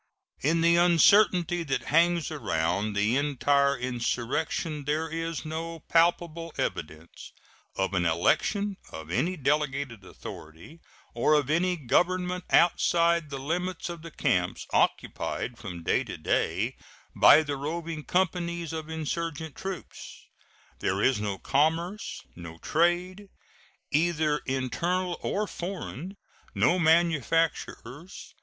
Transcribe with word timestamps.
In 0.41 0.61
the 0.61 0.77
uncertainty 0.77 1.61
that 1.61 1.83
hangs 1.93 2.31
around 2.31 2.93
the 2.93 3.15
entire 3.17 3.77
insurrection 3.77 4.85
there 4.85 5.07
is 5.07 5.45
no 5.45 5.81
palpable 5.81 6.51
evidence 6.57 7.31
of 7.75 7.93
an 7.93 8.03
election, 8.03 8.77
of 8.91 9.11
any 9.11 9.37
delegated 9.37 10.03
authority, 10.03 10.79
or 11.13 11.35
of 11.35 11.51
any 11.51 11.75
government 11.77 12.45
outside 12.49 13.29
the 13.29 13.37
limits 13.37 13.89
of 13.89 14.01
the 14.01 14.09
camps 14.09 14.65
occupied 14.73 15.59
from 15.59 15.83
day 15.83 16.03
to 16.05 16.17
day 16.17 16.77
by 17.15 17.43
the 17.43 17.55
roving 17.55 18.03
companies 18.03 18.73
of 18.73 18.89
insurgent 18.89 19.55
troops; 19.55 20.25
there 20.79 20.99
is 21.03 21.21
no 21.21 21.37
commerce, 21.37 22.23
no 22.35 22.57
trade, 22.57 23.27
either 23.91 24.39
internal 24.47 25.19
or 25.21 25.45
foreign, 25.45 26.17
no 26.55 26.79
manufactures. 26.79 28.33